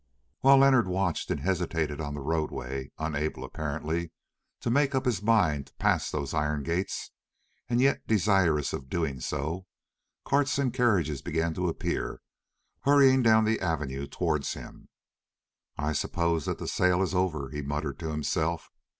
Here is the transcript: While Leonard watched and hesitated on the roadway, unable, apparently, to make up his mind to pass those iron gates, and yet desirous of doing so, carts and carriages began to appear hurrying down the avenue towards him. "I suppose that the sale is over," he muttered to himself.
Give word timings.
While 0.39 0.57
Leonard 0.57 0.87
watched 0.87 1.29
and 1.29 1.41
hesitated 1.41 2.01
on 2.01 2.15
the 2.15 2.21
roadway, 2.21 2.89
unable, 2.97 3.43
apparently, 3.43 4.11
to 4.61 4.71
make 4.71 4.95
up 4.95 5.05
his 5.05 5.21
mind 5.21 5.67
to 5.67 5.73
pass 5.75 6.09
those 6.09 6.33
iron 6.33 6.63
gates, 6.63 7.11
and 7.69 7.79
yet 7.79 8.07
desirous 8.07 8.73
of 8.73 8.89
doing 8.89 9.19
so, 9.19 9.67
carts 10.25 10.57
and 10.57 10.73
carriages 10.73 11.21
began 11.21 11.53
to 11.53 11.69
appear 11.69 12.19
hurrying 12.79 13.21
down 13.21 13.45
the 13.45 13.59
avenue 13.61 14.07
towards 14.07 14.53
him. 14.55 14.89
"I 15.77 15.93
suppose 15.93 16.45
that 16.47 16.57
the 16.57 16.67
sale 16.67 17.03
is 17.03 17.13
over," 17.13 17.51
he 17.51 17.61
muttered 17.61 17.99
to 17.99 18.09
himself. 18.09 18.71